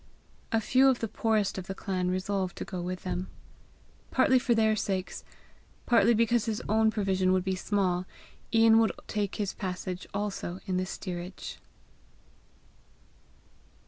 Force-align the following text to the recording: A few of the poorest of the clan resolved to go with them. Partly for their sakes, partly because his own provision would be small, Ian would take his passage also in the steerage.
A 0.51 0.59
few 0.59 0.89
of 0.89 0.97
the 0.99 1.07
poorest 1.07 1.59
of 1.59 1.67
the 1.67 1.75
clan 1.75 2.09
resolved 2.09 2.55
to 2.57 2.65
go 2.65 2.81
with 2.81 3.03
them. 3.03 3.27
Partly 4.09 4.39
for 4.39 4.55
their 4.55 4.75
sakes, 4.75 5.23
partly 5.85 6.15
because 6.15 6.45
his 6.45 6.59
own 6.67 6.89
provision 6.89 7.31
would 7.33 7.43
be 7.43 7.53
small, 7.55 8.07
Ian 8.51 8.79
would 8.79 8.93
take 9.07 9.35
his 9.35 9.53
passage 9.53 10.07
also 10.11 10.59
in 10.65 10.77
the 10.77 10.87
steerage. 10.87 11.59